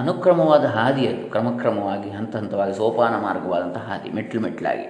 [0.00, 1.22] ಅನುಕ್ರಮವಾದ ಹಾದಿ ಅದು.
[1.30, 4.86] ಕ್ರಮಕ್ರಮವಾಗಿ, ಹಂತ ಹಂತವಾಗಿ, ಸೋಪಾನ ಮಾರ್ಗವಾದಂಥ ಹಾದಿ, ಮೆಟ್ಲು ಮೆಟ್ಲಾಗಿ.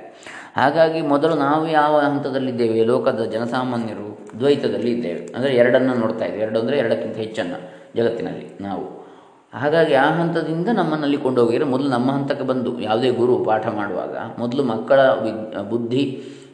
[0.56, 4.08] ಹಾಗಾಗಿ ಮೊದಲು ನಾವು ಯಾವ ಹಂತದಲ್ಲಿದ್ದೇವೆ ಲೋಕದ ಜನಸಾಮಾನ್ಯರು
[4.40, 5.22] ದ್ವೈತದಲ್ಲಿ ಇದ್ದೇವೆ.
[5.36, 6.42] ಅಂದರೆ ಎರಡನ್ನು ನೋಡ್ತಾ ಇದ್ದೇವೆ.
[6.42, 7.58] ಎರಡು ಅಂದರೆ ಎರಡಕ್ಕಿಂತ ಹೆಚ್ಚನ್ನು
[7.96, 8.84] ಜಗತ್ತಿನಲ್ಲಿ ನಾವು.
[9.62, 15.00] ಹಾಗಾಗಿ ಆ ಹಂತದಿಂದ ನಮ್ಮನ್ನಲ್ಲಿ ಕೊಂಡೋಗಿದ್ರೆ ಮೊದಲು ನಮ್ಮ ಹಂತಕ್ಕೆ ಬಂದು ಯಾವುದೇ ಗುರು ಪಾಠ ಮಾಡುವಾಗ ಮೊದಲು ಮಕ್ಕಳ
[15.72, 16.04] ಬುದ್ಧಿ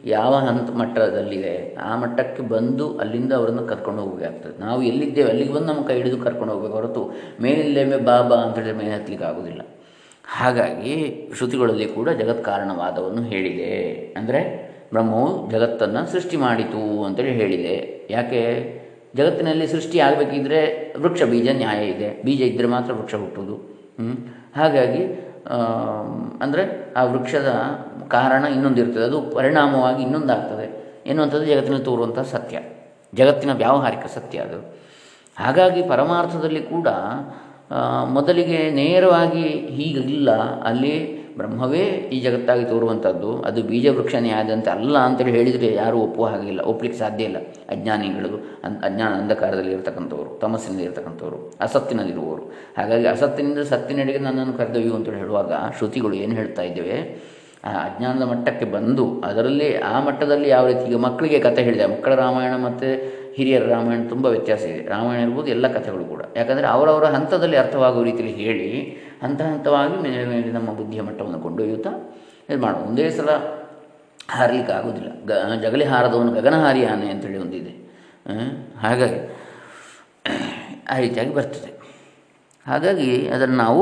[0.05, 1.55] ಯಾವ ಹಂತ ಮಟ್ಟದಲ್ಲಿದೆ,
[1.87, 6.53] ಆ ಮಟ್ಟಕ್ಕೆ ಬಂದು ಅಲ್ಲಿಂದ ಅವರನ್ನು ಕರ್ಕೊಂಡು ಹೋಗಬೇಕಾಗ್ತದೆ ನಾವು ಎಲ್ಲಿದ್ದೇವೆ, ಅಲ್ಲಿಗೆ ಬಂದು ನಮ್ಮ ಕೈ ಹಿಡಿದು ಕರ್ಕೊಂಡು
[6.53, 7.01] ಹೋಗಬೇಕು ಹೊರತು
[7.45, 9.63] ಮೇಲಿಲ್ಲೇಮೆ ಬಾಬಾ ಅಂತ ಹೇಳಿದ್ರೆ ಮೇಲೆ ಹತ್ತಲಿಕ್ಕೆ ಆಗೋದಿಲ್ಲ
[10.37, 10.93] ಹಾಗಾಗಿ
[11.37, 13.71] ಶ್ರುತಿಗಳಲ್ಲಿ ಕೂಡ ಜಗತ್ ಕಾರಣವಾದವನ್ನು ಹೇಳಿದೆ.
[14.17, 14.41] ಅಂದರೆ
[14.93, 17.75] ಬ್ರಹ್ಮವು ಜಗತ್ತನ್ನು ಸೃಷ್ಟಿ ಮಾಡಿತು ಅಂತೇಳಿ ಹೇಳಿದೆ.
[18.11, 18.41] ಯಾಕೆ?
[19.15, 20.59] ಜಗತ್ತಿನಲ್ಲಿ ಸೃಷ್ಟಿ ಆಗಬೇಕಿದ್ರೆ
[21.01, 22.09] ವೃಕ್ಷ ಬೀಜ ನ್ಯಾಯ ಇದೆ.
[22.25, 23.55] ಬೀಜ ಇದ್ದರೆ ಮಾತ್ರ ವೃಕ್ಷ ಹುಟ್ಟುವುದು.
[24.55, 25.03] ಹಾಗಾಗಿ
[26.43, 26.63] ಅಂದರೆ
[26.93, 27.49] ಆ ವೃಕ್ಷದ
[28.09, 30.67] ಕಾರಣ ಇನ್ನೊಂದಿರ್ತದೆ ಅದು ಪರಿಣಾಮವಾಗಿ ಇನ್ನೊಂದಾಗ್ತದೆ
[31.09, 32.57] ಎನ್ನುವಂಥದ್ದು ಜಗತ್ತಿನಲ್ಲಿ ತೋರುವಂಥ ಸತ್ಯ.
[33.13, 34.59] ಜಗತ್ತಿನ ವ್ಯಾವಹಾರಿಕ ಸತ್ಯ ಅದು.
[35.37, 36.87] ಹಾಗಾಗಿ ಪರಮಾರ್ಥದಲ್ಲಿ ಕೂಡ
[38.15, 39.45] ಮೊದಲಿಗೆ ನೇರವಾಗಿ
[39.77, 40.29] ಹೀಗಿಲ್ಲ.
[40.69, 40.95] ಅಲ್ಲಿ
[41.41, 41.83] ಬ್ರಹ್ಮವೇ
[42.15, 47.23] ಈ ಜಗತ್ತಾಗಿ ತೋರುವಂಥದ್ದು ಅದು ಬೀಜ ವೃಕ್ಷನೇ ಆದಂತೆ ಅಲ್ಲ ಅಂತೇಳಿ ಹೇಳಿದರೆ ಯಾರೂ ಒಪ್ಪುವ ಹಾಗಿಲ್ಲ ಒಪ್ಪಲಿಕ್ಕೆ ಸಾಧ್ಯ
[47.23, 47.39] ಇಲ್ಲ.
[47.69, 48.31] ಅಜ್ಞಾನಿಗಳು
[48.63, 52.45] ಅನ್, ಅಜ್ಞಾನ ಅಂಧಕಾರದಲ್ಲಿ ಇರತಕ್ಕಂಥವ್ರು, ತಮಸ್ಸಿನಲ್ಲಿ ಇರತಕ್ಕಂಥವ್ರು, ಅಸತ್ತಿನಲ್ಲಿರುವವರು.
[52.77, 56.97] ಹಾಗಾಗಿ ಅಸತ್ತಿನಿಂದ ಸತ್ತಿನೆಡೆಗೆ ನನ್ನನ್ನು ಕರೆದೊಯ್ಯು ಅಂತೇಳಿ ಹೇಳುವಾಗ ಶ್ರುತಿಗಳು ಏನು ಹೇಳ್ತಾ ಇದ್ದೇವೆ?
[57.63, 61.85] ಆ ಅಜ್ಞಾನದ ಮಟ್ಟಕ್ಕೆ ಬಂದು ಅದರಲ್ಲಿ ಆ ಮಟ್ಟದಲ್ಲಿ ಯಾವ ರೀತಿ ಈಗ ಮಕ್ಕಳಿಗೆ ಕಥೆ ಹೇಳಿದೆ.
[61.85, 62.87] ಮಕ್ಕಳ ರಾಮಾಯಣ ಮತ್ತು
[63.35, 64.81] ಹಿರಿಯರ ರಾಮಾಯಣ ತುಂಬ ವ್ಯತ್ಯಾಸ ಇದೆ.
[64.87, 66.21] ರಾಮಾಯಣ ಇರ್ಬೋದು ಎಲ್ಲ ಕಥೆಗಳು ಕೂಡ.
[66.35, 68.69] ಯಾಕಂದರೆ ಅವರವರ ಹಂತದಲ್ಲಿ ಅರ್ಥವಾಗುವ ರೀತಿಯಲ್ಲಿ ಹೇಳಿ
[69.21, 71.91] ಹಂತ ಹಂತವಾಗಿ ಮೇಲೆ ಮೇಲೆ ನಮ್ಮ ಬುದ್ಧಿಯ ಮಟ್ಟವನ್ನು ಕೊಂಡೊಯ್ಯುತ್ತಾ
[72.49, 73.31] ಇದು ಮಾಡುವ ಒಂದೇ ಸಲ
[74.35, 75.09] ಹಾರಲಿಕ್ಕೆ ಆಗೋದಿಲ್ಲ.
[75.29, 75.31] ಗ
[75.65, 77.73] ಜಗಲಿ ಹಾರದವನು ಗಗನಹಾರಿ ಆನೆ ಅಂತೇಳಿ ಒಂದಿದೆ
[78.83, 79.19] ಹಾಗಾಗಿ
[80.93, 81.69] ಆ ರೀತಿಯಾಗಿ ಬರ್ತದೆ.
[82.65, 83.81] ಹಾಗಾಗಿ ಅದನ್ನು ನಾವು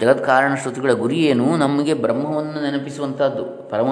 [0.00, 1.46] ಜಗತ್ಕಾರಣ ಶ್ರುತಿಗಳ ಗುರಿ ಏನು?
[1.56, 3.44] ನಮಗೆ ಬ್ರಹ್ಮವನ್ನು ನೆನಪಿಸುವಂಥದ್ದು.
[3.70, 3.88] ಪರಮ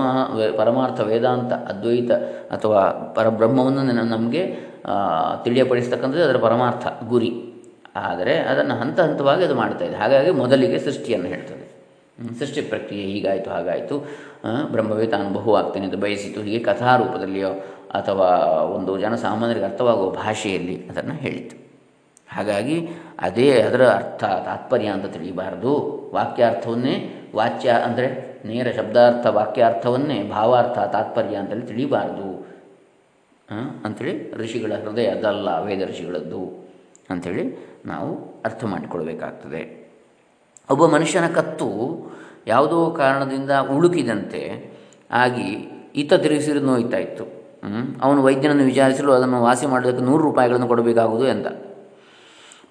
[0.60, 2.10] ಪರಮಾರ್ಥ ವೇದಾಂತ, ಅದ್ವೈತ
[2.56, 2.80] ಅಥವಾ
[3.16, 4.42] ಪರಬ್ರಹ್ಮವನ್ನು ನೆನ ನಮಗೆ
[5.44, 7.30] ತಿಳಿಯಪಡಿಸ್ತಕ್ಕಂಥದ್ದು ಅದರ ಪರಮಾರ್ಥ ಗುರಿ.
[8.10, 9.96] ಆದರೆ ಅದನ್ನು ಹಂತ ಹಂತವಾಗಿ ಅದು ಮಾಡ್ತಾ ಇದೆ.
[9.96, 11.64] ಹಾಗಾಗಿ ಮೊದಲಿಗೆ ಸೃಷ್ಟಿಯನ್ನು ಹೇಳ್ತದೆ.
[12.38, 13.96] ಸೃಷ್ಟಿ ಪ್ರಕ್ರಿಯೆ ಹೀಗಾಯಿತು, ಹಾಗಾಯಿತು.
[14.72, 16.40] ಬ್ರಹ್ಮವೇ ತಾನು ಬಹು ಆಗ್ತೇನೆ ಅಂತ ಬಯಸಿತು.
[16.46, 17.50] ಹೀಗೆ ಕಥಾರೂಪದಲ್ಲಿಯೋ
[17.98, 18.28] ಅಥವಾ
[18.76, 21.56] ಒಂದು ಜನಸಾಮಾನ್ಯರಿಗೆ ಅರ್ಥವಾಗುವ ಭಾಷೆಯಲ್ಲಿ ಅದನ್ನು ಹೇಳಿತು.
[22.34, 22.76] ಹಾಗಾಗಿ
[23.18, 25.72] ಅದೇ ಅದರ ಅರ್ಥ, ತಾತ್ಪರ್ಯ ಅಂತ ತಿಳಿಯಬಾರದು.
[26.14, 26.96] ವಾಕ್ಯಾರ್ಥವನ್ನೇ
[27.34, 28.08] ವಾಚ್ಯ ಅಂದರೆ
[28.46, 32.28] ನೇರ ಶಬ್ದಾರ್ಥ ವಾಕ್ಯಾರ್ಥವನ್ನೇ ಭಾವಾರ್ಥ ತಾತ್ಪರ್ಯ ಅಂತೇಳಿ ತಿಳಿಯಬಾರದು
[33.86, 36.42] ಅಂಥೇಳಿ ಋಷಿಗಳ ಹೃದಯ ಅದಲ್ಲ, ವೇದ ಋಷಿಗಳದ್ದು.
[37.10, 37.44] ಅಂಥೇಳಿ
[37.86, 39.62] ನಾವು ಅರ್ಥ ಮಾಡಿಕೊಳ್ಬೇಕಾಗ್ತದೆ.
[40.70, 41.68] ಒಬ್ಬ ಮನುಷ್ಯನ ಕತ್ತು
[42.46, 44.42] ಯಾವುದೋ ಕಾರಣದಿಂದ ಉಳುಕಿದಂತೆ
[45.10, 45.48] ಆಗಿ
[45.96, 47.24] ಈತ ತಿರುಗಿಸಿದ್ರೆ ನೋಯ್ತಾ ಇತ್ತು.
[48.00, 51.46] ಅವನು ವೈದ್ಯನನ್ನು ವಿಚಾರಿಸಲು ಅದನ್ನು ವಾಸಿ ಮಾಡೋದಕ್ಕೆ ನೂರು ರೂಪಾಯಿಗಳನ್ನು ಕೊಡಬೇಕಾಗುವುದು ಎಂದ.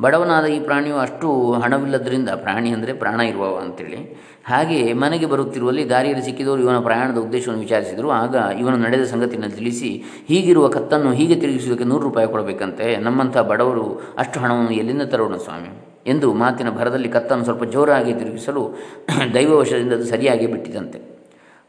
[0.02, 4.00] ಬಡವನಾದ ಈ ಪ್ರಾಣಿಯು ಅಷ್ಟು ಹಣವಿಲ್ಲದ್ರಿಂದ ಪ್ರಾಣಿ ಅಂದರೆ ಪ್ರಾಣ ಇರುವವ ಅಂತೇಳಿ.
[4.46, 8.10] ಹಾಗೆ ಮನೆಗೆ ಬರುತ್ತಿರುವಲ್ಲಿ ದಾರಿಯಲ್ಲಿ ಸಿಕ್ಕಿದವರು ಇವನ ಪ್ರಯಾಣದ ಉದ್ದೇಶವನ್ನು ವಿಚಾರಿಸಿದರು.
[8.12, 12.98] ಆಗ ಇವನು ನಡೆದ ಸಂಗತಿಯನ್ನು ತಿಳಿಸಿ ಹೀಗಿರುವ ಕತ್ತನ್ನು ಹೀಗೆ ತಿರುಗಿಸುವುದಕ್ಕೆ ನೂರು ರೂಪಾಯಿ ಕೊಡಬೇಕಂತೆ.
[12.98, 15.70] ನಮ್ಮಂಥ ಬಡವರು ಅಷ್ಟು ಹಣವನ್ನು ಎಲ್ಲಿಂದ ತರೋಣ ಸ್ವಾಮಿ?
[16.08, 18.76] ಎಂದು ಮಾತಿನ ಭರದಲ್ಲಿ ಕತ್ತನ್ನು ಸ್ವಲ್ಪ ಜೋರಾಗಿ ತಿರುಗಿಸಲು
[19.34, 21.00] ದೈವವಶದಿಂದ ಅದು ಸರಿಯಾಗಿ ಬಿಟ್ಟಿದಂತೆ.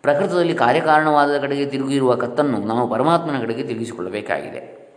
[0.03, 4.88] ಪ್ರಕೃತದಲ್ಲಿ ಕಾರ್ಯಕಾರಣವಾದ ಕಡೆಗೆ ತಿರುಗಿರುವ ಕತ್ತನ್ನು ನಾವು ಪರಮಾತ್ಮನ ಕಡೆಗೆ ತಿರುಗಿಸಿಕೊಳ್ಳಬೇಕಾಗಿದೆ.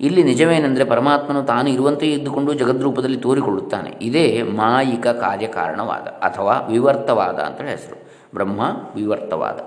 [0.00, 3.94] ಇಲ್ಲಿ ನಿಜವೇನೆಂದರೆ ಪರಮಾತ್ಮನು ತಾನು ಇರುವಂತೆಯೇ ಇದ್ದುಕೊಂಡು ಜಗದ್ರೂಪದಲ್ಲಿ ತೋರಿಕೊಳ್ಳುತ್ತಾನೆ.
[4.02, 8.06] ಇದೇ ಮಾಯಿಕ ಕಾರ್ಯಕಾರಣವಾದ ಅಥವಾ ವಿವರ್ತವಾದ ಅಂತ ಹೆಸರು.
[8.34, 8.60] ಬ್ರಹ್ಮ
[8.94, 9.60] ವಿವರ್ತವಾದ.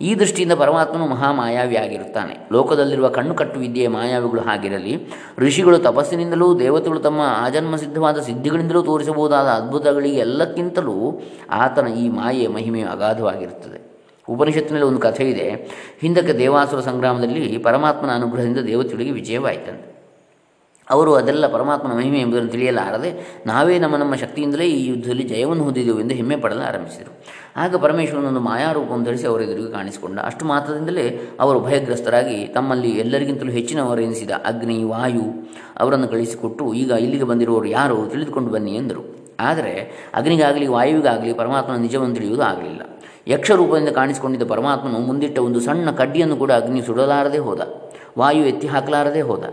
[0.00, 2.48] ಈ ದೃಷ್ಟಿಯಿಂದ ಪರಮಾತ್ಮನು ಮಹಾಮಾಯಾವಿಯಾಗಿರುತ್ತಾನೆ.
[2.52, 10.16] ಲೋಕದಲ್ಲಿರುವ ಕಣ್ಣು ಕಟ್ಟು ವಿದ್ಯೆಯ ಮಾಯಾವಿಗಳು ಹಾಗಿರಲಿ, ಋಷಿಗಳು ತಪಸ್ಸಿನಿಂದಲೂ ದೇವತೆಗಳು ತಮ್ಮ ಆಜನ್ಮ ಸಿದ್ಧವಾದ ಸಿದ್ಧಿಗಳಿಂದಲೂ ತೋರಿಸಬಹುದಾದ ಅದ್ಭುತಗಳಿಗೆ
[10.16, 13.85] ಎಲ್ಲಕ್ಕಿಂತಲೂ ಆತನ ಈ ಮಾಯೆಯ ಮಹಿಮೆಯು ಅಗಾಧವಾಗಿರುತ್ತದೆ.
[14.28, 15.50] ಉಪನಿಷತ್ತಿನಲ್ಲಿ ಒಂದು ಕಥೆ ಇದೆ.
[16.00, 19.96] ಹಿಂದಕ್ಕೆ ದೇವಾಸುರ ಸಂಗ್ರಾಮದಲ್ಲಿ ಪರಮಾತ್ಮನ ಅನುಗ್ರಹದಿಂದ ದೇವತೆಗಳಿಗೆ ವಿಜಯವಾಯಿತಂತೆ.
[20.90, 26.14] ಅವರು ಅದೆಲ್ಲ ಪರಮಾತ್ಮನ ಮಹಿಮೆ ಎಂಬುದನ್ನು ತಿಳಿಯಲಾರದೆ ನಾವೇ ನಮ್ಮ ನಮ್ಮ ಶಕ್ತಿಯಿಂದಲೇ ಈ ಯುದ್ಧದಲ್ಲಿ ಜಯವನ್ನು ಹೊಂದಿದೆವು ಎಂದು
[26.14, 27.24] ಹೆಮ್ಮೆ ಪಡಲು ಆರಂಭಿಸಿದರು.
[27.56, 30.18] ಆಗ ಪರಮೇಶ್ವರನೊಂದು ಮಾಯಾರೂಪವನ್ನು ಧರಿಸಿ ಅವರೆದುರಿಗೆ ಕಾಣಿಸಿಕೊಂಡ.
[30.18, 35.48] ಅಷ್ಟು ಮಾತ್ರದಿಂದಲೇ ಅವರು ಭಯಗ್ರಸ್ತರಾಗಿ ತಮ್ಮಲ್ಲಿ ಎಲ್ಲರಿಗಿಂತಲೂ ಹೆಚ್ಚಿನವರೆನಿಸಿದ ಅಗ್ನಿ, ವಾಯು
[35.80, 39.16] ಅವರನ್ನು ಕಳಿಸಿಕೊಟ್ಟು ಈಗ ಇಲ್ಲಿಗೆ ಬಂದಿರುವವರು ಯಾರು ತಿಳಿದುಕೊಂಡು ಬನ್ನಿ ಎಂದರು.
[39.40, 39.72] ಆದರೆ
[40.14, 42.95] ಅಗ್ನಿಗಾಗಲಿ, ವಾಯುವಿಗಾಗಲಿ ಪರಮಾತ್ಮನ ನಿಜವನ್ನು ತಿಳಿಯುವುದು ಆಗಲಿಲ್ಲ.
[43.28, 47.60] ಯಕ್ಷರೂಪದಿಂದ ಕಾಣಿಸಿಕೊಂಡಿದ್ದ ಪರಮಾತ್ಮನು ಮುಂದಿಟ್ಟ ಒಂದು ಸಣ್ಣ ಕಡ್ಡಿಯನ್ನು ಕೂಡ ಅಗ್ನಿ ಸುಡಲಾರದೆ ಹೋದ,
[48.18, 49.44] ವಾಯು ಎತ್ತಿ ಹಾಕಲಾರದೆ ಹೋದ.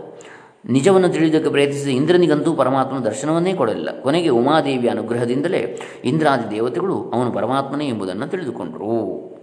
[0.70, 4.00] ನಿಜವನ್ನು ತಿಳಿಯುವುದಕ್ಕೆ ಪ್ರಯತ್ನಿಸಿದ ಇಂದ್ರನಿಗಂತೂ ಪರಮಾತ್ಮನ ದರ್ಶನವನ್ನೇ ಕೊಡಲಿಲ್ಲ.
[4.00, 9.34] ಕೊನೆಗೆ ಉಮಾದೇವಿಯ ಅನುಗ್ರಹದಿಂದಲೇ ಇಂದ್ರಾದಿ ದೇವತೆಗಳು ಅವನು ಪರಮಾತ್ಮನೇ ಎಂಬುದನ್ನು ತಿಳಿದುಕೊಂಡರು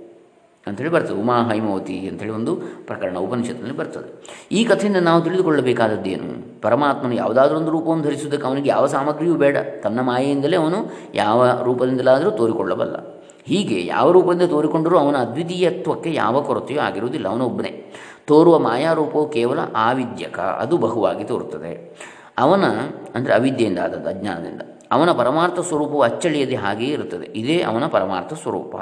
[0.67, 1.17] ಅಂಥೇಳಿ ಬರ್ತದೆ.
[1.17, 4.09] ಉಮಾ ಹೈಮವತಿ ಅಂಥೇಳಿ ಒಂದು ಪ್ರಕರಣ ಉಪನಿಷತ್ತಿನಲ್ಲಿ ಬರ್ತದೆ.
[4.51, 6.61] ಈ ಕಥೆಯಿಂದ ನಾವು ತಿಳಿದುಕೊಳ್ಳಬೇಕಾದದ್ದೇನು?
[6.61, 9.57] ಪರಮಾತ್ಮನು ಯಾವುದಾದ್ರೂ ಒಂದು ರೂಪವನ್ನು ಧರಿಸುವುದಕ್ಕೆ ಅವನಿಗೆ ಯಾವ ಸಾಮಗ್ರಿಯೂ ಬೇಡ.
[9.83, 10.77] ತನ್ನ ಮಾಯೆಯಿಂದಲೇ ಅವನು
[11.15, 13.20] ಯಾವ ರೂಪದಿಂದಲಾದರೂ ತೋರಿಕೊಳ್ಳಬಲ್ಲ.
[13.43, 17.27] ಹೀಗೆ ಯಾವ ರೂಪದಿಂದ ತೋರಿಕೊಂಡರೂ ಅವನ ಅದ್ವಿತೀಯತ್ವಕ್ಕೆ ಯಾವ ಕೊರತೆಯೂ ಆಗಿರುವುದಿಲ್ಲ.
[17.27, 17.93] ಅವನೊಬ್ಬನೇ
[18.25, 20.39] ತೋರುವ ಮಾಯಾರೂಪವು ಕೇವಲ ಆವಿದ್ಯಕ.
[20.39, 21.97] ಅದು ಬಹುವಾಗಿ ತೋರುತ್ತದೆ.
[22.39, 22.65] ಅವನ,
[23.15, 24.61] ಅಂದರೆ ಅವಿದ್ಯೆಯಿಂದ ಆದದ್ದು, ಅಜ್ಞಾನದಿಂದ.
[24.91, 27.25] ಅವನ ಪರಮಾರ್ಥ ಸ್ವರೂಪವು ಅಚ್ಚಳಿಯದೆ ಹಾಗೆಯೇ ಇರುತ್ತದೆ.
[27.35, 28.75] ಇದೇ ಅವನ ಪರಮಾರ್ಥ ಸ್ವರೂಪ.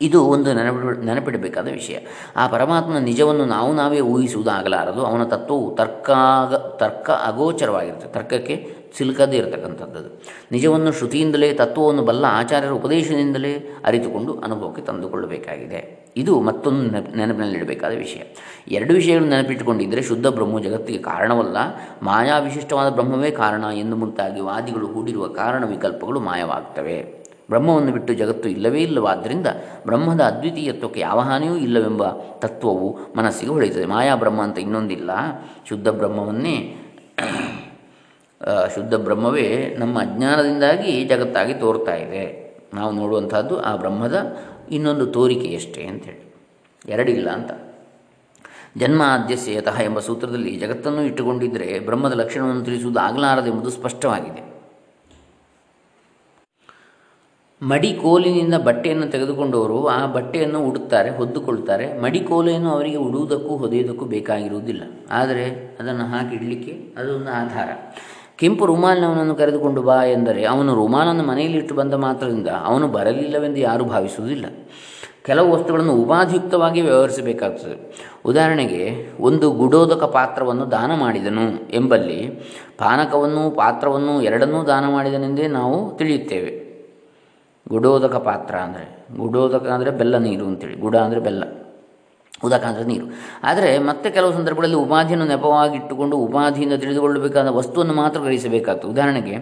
[0.00, 1.98] ಇದು ಒಂದು ನೆನಪಿ ನೆನಪಿಡಬೇಕಾದ ವಿಷಯ.
[2.36, 5.06] ಆ ಪರಮಾತ್ಮನ ನಿಜವನ್ನು ನಾವು ನಾವೇ ಊಹಿಸುವುದಾಗಲಾರದು.
[5.06, 8.08] ಅವನ ತತ್ವವು ತರ್ಕಾಗ ತರ್ಕ ಅಗೋಚರವಾಗಿರುತ್ತೆ.
[8.08, 16.06] ತರ್ಕಕ್ಕೆ ಸಿಲುಕದೇ ಇರತಕ್ಕಂಥದ್ದು ನಿಜವನ್ನು ಶ್ರುತಿಯಿಂದಲೇ, ತತ್ವವನ್ನು ಬಲ್ಲ ಆಚಾರ್ಯರ ಉಪದೇಶದಿಂದಲೇ ಅರಿತುಕೊಂಡು ಅನುಭವಕ್ಕೆ ತಂದುಕೊಳ್ಳಬೇಕಾಗಿದೆ.
[16.16, 18.20] ಇದು ಮತ್ತೊಂದು ನೆನಪು, ನೆನಪಿನಲ್ಲಿಡಬೇಕಾದ ವಿಷಯ.
[18.68, 21.56] ಎರಡು ವಿಷಯಗಳನ್ನು ನೆನಪಿಟ್ಟುಕೊಂಡಿದ್ದರೆ, ಶುದ್ಧ ಬ್ರಹ್ಮ ಜಗತ್ತಿಗೆ ಕಾರಣವಲ್ಲ
[22.02, 27.25] ಮಾಯಾ ವಿಶಿಷ್ಟವಾದ ಬ್ರಹ್ಮವೇ ಕಾರಣ ಎಂದು ಮುಂತಾಗಿ ವಾದಿಗಳು ಹೂಡಿರುವ ಕಾರಣ ವಿಕಲ್ಪಗಳು ಮಾಯವಾಗ್ತವೆ.
[27.50, 29.46] ಬ್ರಹ್ಮವನ್ನು ಬಿಟ್ಟು ಜಗತ್ತು ಇಲ್ಲವೇ ಇಲ್ಲವಾದ್ದರಿಂದ
[29.86, 33.86] ಬ್ರಹ್ಮದ ಅದ್ವಿತೀಯತ್ವಕ್ಕೆ ಯಾವ ಹಾನಿಯೂ ಇಲ್ಲವೆಂಬ ತತ್ವವು ಮನಸ್ಸಿಗೆ ಹೊಳೆಯುತ್ತದೆ.
[33.86, 35.10] ಮಾಯಾ ಬ್ರಹ್ಮ ಅಂತ ಇನ್ನೊಂದಿಲ್ಲ.
[35.68, 36.82] ಶುದ್ಧ ಬ್ರಹ್ಮವನ್ನೇ
[38.74, 42.46] ಶುದ್ಧ ಬ್ರಹ್ಮವೇ ನಮ್ಮ ಅಜ್ಞಾನದಿಂದಾಗಿ ಜಗತ್ತಾಗಿ ತೋರ್ತಾ ಇದೆ.
[42.74, 44.36] ನಾವು ನೋಡುವಂಥದ್ದು ಆ ಬ್ರಹ್ಮದ
[44.70, 46.34] ಇನ್ನೊಂದು ತೋರಿಕೆಯಷ್ಟೇ ಅಂಥೇಳಿ
[46.88, 47.52] ಎರಡಿಲ್ಲ ಅಂತ.
[48.76, 49.02] ಜನ್ಮ
[49.82, 54.55] ಎಂಬ ಸೂತ್ರದಲ್ಲಿ ಜಗತ್ತನ್ನು ಇಟ್ಟುಕೊಂಡಿದ್ದರೆ ಬ್ರಹ್ಮದ ಲಕ್ಷಣವನ್ನು ತಿಳಿಸುವುದು ಆಗಲಾರದೆಂಬುದು ಸ್ಪಷ್ಟವಾಗಿದೆ.
[57.62, 62.00] ಮಡಿಕೋಲಿನಿಂದ ಬಟ್ಟೆಯನ್ನು ತೆಗೆದುಕೊಂಡವರು ಆ ಬಟ್ಟೆಯನ್ನು ಉಡುತ್ತಾರೆ, ಹೊದ್ದುಕೊಳ್ತಾರೆ.
[62.00, 64.82] ಮಡಿಕೋಲೆಯನ್ನು ಅವರಿಗೆ ಉಡುವುದಕ್ಕೂ ಹೊದೆಯುವುದಕ್ಕೂ ಬೇಕಾಗಿರುವುದಿಲ್ಲ.
[65.10, 67.68] ಆದರೆ ಅದನ್ನು ಹಾಕಿಡಲಿಕ್ಕೆ ಅದೊಂದು ಆಧಾರ.
[68.36, 74.46] ಕೆಂಪು ರುಮಾಲಿನವನನ್ನು ಕರೆದುಕೊಂಡು ಬಾ ಎಂದರೆ ಅವನು ರುಮಾಲನ್ನು ಮನೆಯಲ್ಲಿ ಇಟ್ಟು ಬಂದ ಮಾತ್ರದಿಂದ ಅವನು ಬರಲಿಲ್ಲವೆಂದು ಯಾರೂ ಭಾವಿಸುವುದಿಲ್ಲ.
[75.24, 77.94] ಕೆಲವು ವಸ್ತುಗಳನ್ನು ಉಪಾಧಿಯುಕ್ತವಾಗಿ ವ್ಯವಹರಿಸಬೇಕಾಗ್ತದೆ
[78.24, 82.26] ಉದಾಹರಣೆಗೆ, ಒಂದು ಗುಡೋದಕ ಪಾತ್ರವನ್ನು ದಾನ ಮಾಡಿದನು ಎಂಬಲ್ಲಿ
[82.78, 86.65] ಪಾನಕವನ್ನು ಪಾತ್ರವನ್ನು ಎರಡನ್ನೂ ದಾನ ಮಾಡಿದನೆಂದೇ ನಾವು ತಿಳಿಯುತ್ತೇವೆ.
[87.66, 88.84] ಗುಡೋದಕ ಪಾತ್ರ ಅಂದರೆ,
[89.20, 91.44] ಗುಡೋದಕ ಅಂದರೆ ಬೆಲ್ಲ ನೀರು ಅಂತೇಳಿ, ಗುಡ ಅಂದರೆ ಬೆಲ್ಲ,
[92.46, 93.06] ಉದಕ ಅಂದರೆ ನೀರು.
[93.48, 98.90] ಆದರೆ ಮತ್ತೆ ಕೆಲವು ಸಂದರ್ಭಗಳಲ್ಲಿ ಉಪಾಧಿಯನ್ನು ನೆಪವಾಗಿಟ್ಟುಕೊಂಡು ಉಪಾಧಿಯಿಂದ ತಿಳಿದುಕೊಳ್ಳಬೇಕಾದ ವಸ್ತುವನ್ನು ಮಾತ್ರ ಗ್ರಹಿಸಬೇಕಾಗ್ತದೆ.
[98.94, 99.36] ಉದಾಹರಣೆಗೆ,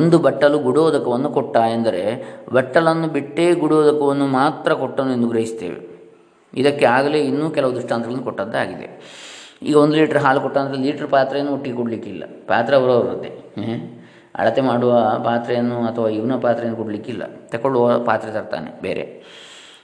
[0.00, 2.04] ಒಂದು ಬಟ್ಟಲು ಗುಡೋದಕವನ್ನು ಕೊಟ್ಟ ಎಂದರೆ,
[2.58, 5.80] ಬಟ್ಟಲನ್ನು ಬಿಟ್ಟೇ ಗುಡೋದಕವನ್ನು ಮಾತ್ರ ಕೊಟ್ಟನು ಎಂದು ಗ್ರಹಿಸ್ತೇವೆ.
[6.52, 8.88] ಇದಕ್ಕೆ ಆಗಲೇ ಇನ್ನೂ ಕೆಲವು ದೃಷ್ಟಾಂತಗಳನ್ನು ಕೊಟ್ಟದ್ದಾಗಿದೆ.
[9.68, 12.24] ಈಗ ಒಂದು ಲೀಟ್ರ್ ಹಾಲು ಕೊಟ್ಟ ಅಂದರೆ ಲೀಟ್ರ್ ಪಾತ್ರೆಯನ್ನು ಒಟ್ಟಿಗೆ ಕೊಡಲಿಕ್ಕಿಲ್ಲ.
[12.50, 13.30] ಪಾತ್ರೆ ಅವರವರದ್ದೇ.
[14.36, 14.92] ಅಳತೆ ಮಾಡುವ
[15.24, 17.22] ಪಾತ್ರೆಯನ್ನು ಅಥವಾ ಇವನ ಪಾತ್ರೆಯನ್ನು ಕೊಡಲಿಕ್ಕಿಲ್ಲ.
[17.48, 19.02] ತಗೊಳ್ಳುವ ಪಾತ್ರೆ ತರ್ತಾನೆ ಬೇರೆ.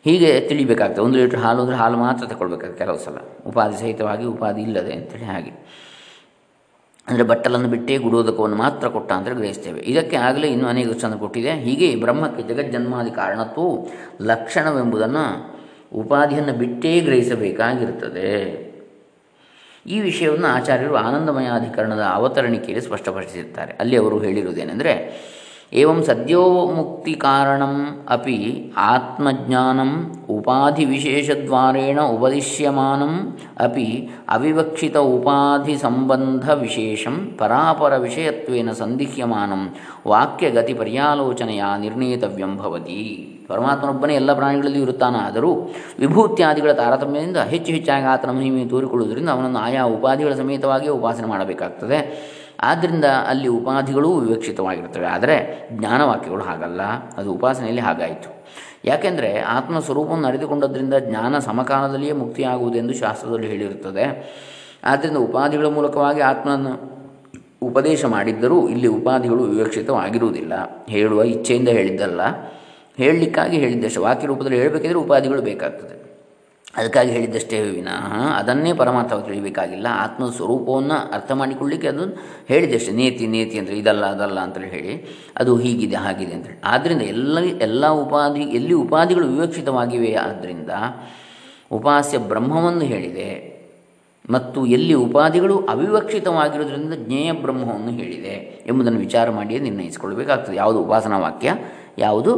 [0.05, 1.01] ಹೀಗೆ ತಿಳಿಬೇಕಾಗ್ತದೆ.
[1.01, 3.17] ಒಂದು ಲೀಟ್ರ್ ಹಾಲು ಅಂದರೆ ಹಾಲು ಮಾತ್ರ ತಗೊಳ್ಬೇಕಾಗ್ತದೆ ಕೆಲವು ಸಲ.
[3.47, 5.83] ಉಪಾಧಿ ಸಹಿತವಾಗಿ ಉಪಾಧಿ ಇಲ್ಲದೆ ಅಂತೇಳಿ ಹಾಗೆ.
[7.09, 9.81] ಅಂದರೆ ಬಟ್ಟಲನ್ನು ಬಿಟ್ಟೇ ಗುಡೋದಕವನ್ನು ಮಾತ್ರ ಕೊಟ್ಟ ಅಂತ ಗ್ರಹಿಸ್ತೇವೆ.
[9.81, 11.51] ಇದಕ್ಕೆ ಆಗಲೇ ಇನ್ನೂ ಅನೇಕ ಚಂದ ಕೊಟ್ಟಿದೆ.
[11.51, 13.89] ಹೀಗೆ ಬ್ರಹ್ಮಕ್ಕೆ ಜಗಜ್ಜನ್ಮಾದಿ ಕಾರಣತ್ವವು
[14.23, 15.53] ಲಕ್ಷಣವೆಂಬುದನ್ನು
[15.93, 18.72] ಉಪಾಧಿಯನ್ನು ಬಿಟ್ಟೇ ಗ್ರಹಿಸಬೇಕಾಗಿರುತ್ತದೆ.
[19.87, 23.73] ಈ ವಿಷಯವನ್ನು ಆಚಾರ್ಯರು ಆನಂದಮಯಾಧಿಕರಣದ ಅವತರಣಿಕೆಯಲ್ಲಿ ಸ್ಪಷ್ಟಪಡಿಸಿರುತ್ತಾರೆ.
[23.73, 24.93] ಅಲ್ಲಿ ಅವರು ಹೇಳಿರುವುದೇನೆಂದರೆ
[25.73, 26.43] ಏವಂ ಸದ್ಯೋ
[26.77, 27.75] ಮುಕ್ತಿ ಕಾರಣಂ
[28.09, 28.37] ಅಪಿ
[28.87, 29.91] ಆತ್ಮಜ್ಞಾನಂ
[30.31, 33.15] ಉಪಾಧಿ ವಿಶೇಷದ್ವಾರೇಣ ಉಪದಿಶ್ಯಮಾನಂ
[33.67, 33.87] ಅಪಿ
[34.29, 39.63] ಅವಿವಕ್ಷಿತ ಉಪಾಧಿ ಸಂಬಂಧ ವಿಶೇಷಂ ಪರಾಪರ ವಿಷಯತ್ವೇನ ಸಂದಿಹ್ಯಮಾನಂ
[40.07, 43.01] ವಾಕ್ಯಗತಿ ಪರ್ಯಾಲೋಚನೆಯ ನಿರ್ಣೇತವ್ಯಂ ಭವತಿ
[43.49, 45.51] ಪರಮಾತ್ಮನೊಬ್ಬನೇ ಎಲ್ಲ ಪ್ರಾಣಿಗಳಲ್ಲಿ ಇರುತ್ತಾನಾದರೂ
[45.99, 51.99] ವಿಭೂತ್ಯಾದಿಗಳ ತಾರತಮ್ಯದಿಂದ ಹೆಚ್ಚು ಹೆಚ್ಚಾಗಿ ಆತನ ಮಹಿಮೆ ತೋರಿಕೊಳ್ಳುವುದರಿಂದ ಅವನನ್ನು ಆಯಾ ಉಪಾಧಿಗಳ ಸಮೇತವಾಗಿಯೇ ಉಪಾಸನೆ ಮಾಡಬೇಕಾಗ್ತದೆ.
[52.63, 56.83] ಆದ್ದರಿಂದ ಅಲ್ಲಿ ಉಪಾಧಿಗಳು ವಿವಕ್ಷಿತವಾಗಿರ್ತವೆ ಆದರೆ ಜ್ಞಾನವಾಕ್ಯಗಳು ಹಾಗಲ್ಲ.
[57.17, 58.47] ಅದು ಉಪಾಸನೆಯಲ್ಲಿ ಹಾಗಾಯಿತು.
[58.85, 64.33] ಯಾಕೆಂದರೆ ಆತ್ಮ ಸ್ವರೂಪವನ್ನು ಅರಿತುಕೊಂಡದ್ರಿಂದ ಜ್ಞಾನ ಸಮಕಾಲದಲ್ಲಿಯೇ ಮುಕ್ತಿಯಾಗುವುದೆಂದು ಶಾಸ್ತ್ರದಲ್ಲಿ ಹೇಳಿರುತ್ತದೆ.
[64.85, 66.93] ಆದ್ದರಿಂದ ಉಪಾಧಿಗಳ ಮೂಲಕವಾಗಿ ಆತ್ಮನನ್ನು
[67.63, 70.53] ಉಪದೇಶ ಮಾಡಿದ್ದರೂ ಇಲ್ಲಿ ಉಪಾಧಿಗಳು ವಿವಕ್ಷಿತವಾಗಿರುವುದಿಲ್ಲ.
[70.89, 72.21] ಹೇಳುವ ಇಚ್ಛೆಯಿಂದ ಹೇಳಿದ್ದಲ್ಲ.
[72.97, 76.02] ಹೇಳಲಿಕ್ಕಾಗಿ ಹೇಳಿದ್ದಷ್ಟು ವಾಕ್ಯ ರೂಪದಲ್ಲಿ ಹೇಳಬೇಕಿದ್ರೆ ಉಪಾಧಿಗಳು ಬೇಕಾಗ್ತದೆ.
[76.75, 78.05] ಅದಕ್ಕಾಗಿ ಹೇಳಿದ್ದಷ್ಟೇ ವಿನಃ,
[78.39, 79.87] ಅದನ್ನೇ ಪರಮಾತ್ಮ ತಿಳಿಬೇಕಾಗಿಲ್ಲ.
[80.05, 82.05] ಆತ್ಮ ಸ್ವರೂಪವನ್ನು ಅರ್ಥ ಮಾಡಿಕೊಳ್ಳಿಕ್ಕೆ ಅದು
[82.51, 82.93] ಹೇಳಿದಷ್ಟೇ.
[83.01, 84.95] ನೇತಿ ನೇತಿ ಅಂದರೆ ಇದಲ್ಲ, ಅದಲ್ಲ ಅಂತೇಳಿ ಹೇಳಿ
[85.41, 90.71] ಅದು ಹೀಗಿದೆ, ಹಾಗಿದೆ ಅಂತೇಳಿ ಆದ್ದರಿಂದ ಎಲ್ಲ ಎಲ್ಲ ಉಪಾಧಿ, ಎಲ್ಲಿ ಉಪಾಧಿಗಳು ವಿವಕ್ಷಿತವಾಗಿವೆ ಆದ್ದರಿಂದ
[91.79, 93.31] ಉಪಾಸ್ಯ ಬ್ರಹ್ಮವನ್ನು ಹೇಳಿದೆ
[94.25, 98.35] ಮತ್ತು ಎಲ್ಲಿ ಉಪಾಧಿಗಳು ಅವಿವಕ್ಷಿತವಾಗಿರೋದ್ರಿಂದ ಜ್ಞೇಯ ಬ್ರಹ್ಮವನ್ನು ಹೇಳಿದೆ
[98.71, 101.55] ಎಂಬುದನ್ನು ವಿಚಾರ ಮಾಡಿಯೇ ನಿರ್ಣಯಿಸಿಕೊಳ್ಬೇಕಾಗ್ತದೆ ಯಾವುದು ಉಪಾಸನಾ ವಾಕ್ಯ,
[101.99, 102.33] ಯಾವುದು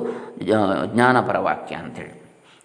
[0.93, 2.15] ಜ್ಞಾನಪರ ವಾಕ್ಯ ಅಂಥೇಳಿ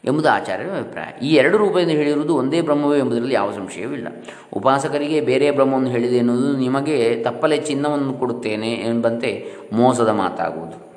[0.05, 1.25] ಎಂಬುದು ಆಚಾರ್ಯರ ಅಭಿಪ್ರಾಯ.
[1.25, 4.07] ಈ ಎರಡು ರೂಪದಿಂದ ಹೇಳಿರುವುದು ಒಂದೇ ಬ್ರಹ್ಮವೇ ಎಂಬುದರಲ್ಲಿ ಯಾವ ಸಂಶಯವಿಲ್ಲ.
[4.53, 10.88] ಉಪಾಸಕರಿಗೆ ಬೇರೆ ಬ್ರಹ್ಮವನ್ನು ಹೇಳಿದೆ ಎನ್ನುವುದು ನಿಮಗೆ ತಪ್ಪಲೆ ಚಿನ್ನವನ್ನು ಕೊಡುತ್ತೇನೆ ಎಂಬಂತೆ ಮೋಸದ ಮಾತಾಗುವುದು.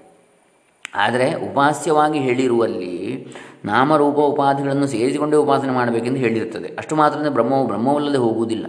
[0.94, 3.26] ಆದರೆ ಉಪಾಸ್ಯವಾಗಿ ಹೇಳಿರುವಲ್ಲಿ
[3.64, 6.68] ನಾಮರೂಪ ಉಪಾಧಿಗಳನ್ನು ಸೇರಿಸಿಕೊಂಡೇ ಉಪಾಸನೆ ಮಾಡಬೇಕೆಂದು ಹೇಳಿರುತ್ತದೆ.
[6.78, 8.66] ಅಷ್ಟು ಮಾತ್ರ ಬ್ರಹ್ಮವು ಬ್ರಹ್ಮವಲ್ಲದೆ ಹೋಗುವುದಿಲ್ಲ.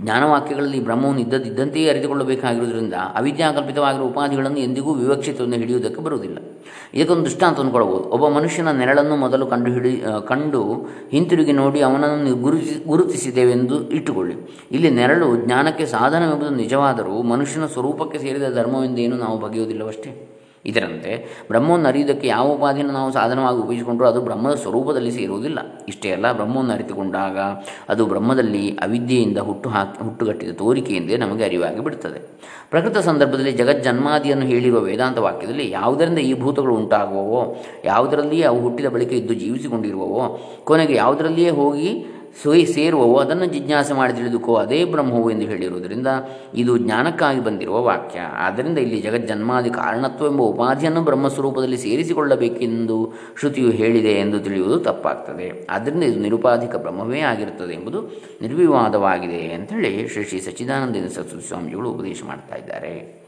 [0.00, 6.38] ಜ್ಞಾನವಾಕ್ಯಗಳಲ್ಲಿ ಬ್ರಹ್ಮವನ್ನು ಇದ್ದದಿದ್ದಂತೆಯೇ ಅರಿತುಕೊಳ್ಳಬೇಕಾಗಿರುವುದರಿಂದ ಅವಿದ್ಯಾಕಲ್ಪಿತವಾಗಿರುವ ಉಪಾಧಿಗಳನ್ನು ಎಂದಿಗೂ ವಿವಕ್ಷಿತವನ್ನು ಹಿಡಿಯುವುದಕ್ಕೆ ಬರುವುದಿಲ್ಲ.
[6.94, 8.04] ಇದಕ್ಕೊಂದು ದೃಷ್ಟಾಂತವನ್ನು ಕೊಡಬಹುದು.
[8.04, 14.36] ಒಬ್ಬ ಮನುಷ್ಯನ ನೆರಳನ್ನು ಮೊದಲು ಕಂಡು ಹಿಡಿ ಕಂಡು ಹಿಂತಿರುಗಿ ನೋಡಿ ಅವನನ್ನು ಗುರುತಿ ಗುರುತಿಸಿದ್ದೇವೆಂದು ಇಟ್ಟುಕೊಳ್ಳಿ.
[14.72, 20.40] ಇಲ್ಲಿ ನೆರಳು ಜ್ಞಾನಕ್ಕೆ ಸಾಧನವೆಂಬುದು ನಿಜವಾದರೂ ಮನುಷ್ಯನ ಸ್ವರೂಪಕ್ಕೆ ಸೇರಿದ ಧರ್ಮವೆಂದೇನು ನಾವು ಬಗೆಯುವುದಿಲ್ಲವಷ್ಟೇ.
[20.66, 25.58] ಇದರಂತೆ ಬ್ರಹ್ಮವನ್ನು ಅರಿಯುವುದಕ್ಕೆ ಯಾವ ಉಪಾಧಿಯನ್ನು ನಾವು ಸಾಧನವಾಗಿ ಉಪಯೋಗಿಸಿಕೊಂಡರೂ ಅದು ಬ್ರಹ್ಮದ ಸ್ವರೂಪದಲ್ಲಿ ಸೇರುವುದಿಲ್ಲ.
[25.88, 27.38] ಇಷ್ಟೇ ಅಲ್ಲ, ಬ್ರಹ್ಮವನ್ನು ಅರಿತುಕೊಂಡಾಗ
[27.88, 32.20] ಅದು ಬ್ರಹ್ಮದಲ್ಲಿ ಅವಿದ್ಯೆಯಿಂದ ಹುಟ್ಟು ಹಾಕಿ, ಹುಟ್ಟುಗಟ್ಟಿದ ತೋರಿಕೆಯಿಂದೇ ನಮಗೆ ಅರಿವಾಗಿ ಬಿಡುತ್ತದೆ.
[32.70, 39.34] ಪ್ರಕೃತ ಸಂದರ್ಭದಲ್ಲಿ ಜಗಜ್ಜನ್ಮಾದಿಯನ್ನು ಹೇಳಿರುವ ವೇದಾಂತ ವಾಕ್ಯದಲ್ಲಿ ಯಾವುದರಿಂದ ಈ ಭೂತಗಳು ಉಂಟಾಗುವವೋ, ಯಾವುದರಲ್ಲಿಯೇ ಅವು ಹುಟ್ಟಿದ ಬಳಿಕ ಇದ್ದು
[39.34, 42.06] ಜೀವಿಸಿಕೊಂಡಿರುವವೋ, ಕೊನೆಗೆ ಯಾವುದರಲ್ಲಿಯೇ ಹೋಗಿ
[42.42, 46.06] ಸೋಯಿ ಸೇರುವವೋ, ಅದನ್ನು ಜಿಜ್ಞಾಸೆ ಮಾಡಿ ತಿಳಿದುಕೋ ಅದೇ ಬ್ರಹ್ಮವು ಎಂದು ಹೇಳಿರುವುದರಿಂದ
[46.54, 48.20] ಇದು ಜ್ಞಾನಕ್ಕಾಗಿ ಬಂದಿರುವ ವಾಕ್ಯ.
[48.20, 55.66] ಆದ್ದರಿಂದ ಇಲ್ಲಿ ಜಗಜ್ಜನ್ಮಾದಿ ಕಾರಣತ್ವ ಎಂಬ ಉಪಾಧಿಯನ್ನು ಬ್ರಹ್ಮಸ್ವರೂಪದಲ್ಲಿ ಸೇರಿಸಿಕೊಳ್ಳಬೇಕೆಂದು ಶ್ರುತಿಯು ಹೇಳಿದೆ ಎಂದು ತಿಳಿಯುವುದು ತಪ್ಪಾಗ್ತದೆ.
[55.70, 58.02] ಆದ್ದರಿಂದ ಇದು ನಿರುಪಾಧಿಕ ಬ್ರಹ್ಮವೇ ಆಗಿರುತ್ತದೆ ಎಂಬುದು
[58.42, 63.24] ನಿರ್ವಿವಾದವಾಗಿದೆ ಅಂಥೇಳಿ ಶ್ರೀ ಶ್ರೀ ಸಚ್ಚಿದಾನಂದ ಸರಸ್ವತಿ ಸ್ವಾಮಿಗಳು ಉಪದೇಶ ಮಾಡ್ತಾ ಇದ್ದಾರೆ.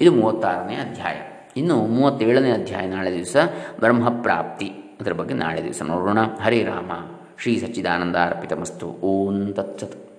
[0.00, 1.14] ಇದು ಮೂವತ್ತಾರನೇ ಅಧ್ಯಾಯ.
[1.56, 3.36] ಇನ್ನು ಮೂವತ್ತೇಳನೇ ಅಧ್ಯಾಯ, ನಾಳೆ ದಿವಸ
[3.78, 4.66] ಬ್ರಹ್ಮಪ್ರಾಪ್ತಿ.
[5.00, 6.18] ಅದರ ಬಗ್ಗೆ ನಾಳೆ ದಿವಸ ನೋಡೋಣ.
[6.42, 6.90] ಹರಿರಾಮ
[7.42, 8.86] ಶ್ರೀ ಸಚ್ಚಿದಾನಂದ ಅರ್ಪಿತಮಸ್ತು.
[8.86, 10.11] ಓಂ ತತ್ಸತ್.